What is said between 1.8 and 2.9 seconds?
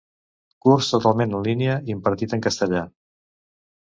impartit en castellà.